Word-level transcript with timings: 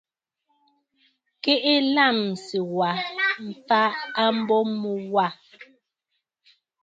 Keʼe 1.43 1.73
lâmsì 1.95 2.57
wa 2.77 2.89
mfa 3.47 3.81
a 4.21 4.23
mbo 4.37 4.57
mu 4.81 4.91
wâ. 5.13 5.27